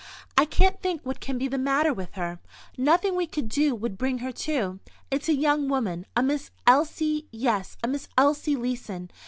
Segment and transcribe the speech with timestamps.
[0.35, 2.39] "I can't think what can be the matter with her.
[2.75, 4.79] Nothing we could do would bring her to.
[5.11, 9.11] It's a young woman, a Miss Elsie—yes, a Miss Elsie Leeson.